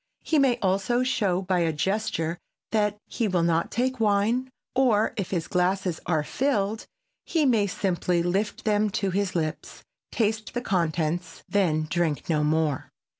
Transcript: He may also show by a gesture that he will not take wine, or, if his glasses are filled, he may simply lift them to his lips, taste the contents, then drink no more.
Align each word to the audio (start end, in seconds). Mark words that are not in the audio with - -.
He 0.23 0.39
may 0.39 0.57
also 0.63 1.03
show 1.03 1.43
by 1.43 1.59
a 1.59 1.71
gesture 1.71 2.39
that 2.71 2.97
he 3.05 3.27
will 3.27 3.43
not 3.43 3.69
take 3.69 3.99
wine, 3.99 4.49
or, 4.73 5.13
if 5.15 5.29
his 5.29 5.47
glasses 5.47 5.99
are 6.07 6.23
filled, 6.23 6.87
he 7.23 7.45
may 7.45 7.67
simply 7.67 8.23
lift 8.23 8.65
them 8.65 8.89
to 8.97 9.11
his 9.11 9.35
lips, 9.35 9.83
taste 10.11 10.55
the 10.55 10.61
contents, 10.61 11.43
then 11.47 11.85
drink 11.87 12.27
no 12.31 12.43
more. 12.43 12.89